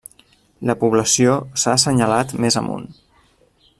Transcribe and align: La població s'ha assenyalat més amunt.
La 0.69 0.75
població 0.83 1.35
s'ha 1.65 1.75
assenyalat 1.75 2.33
més 2.47 2.59
amunt. 2.63 2.89